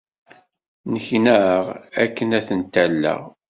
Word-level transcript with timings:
Nneknaɣ 0.89 1.63
akken 2.03 2.29
ad 2.37 2.43
tent-alleɣ. 2.47 3.21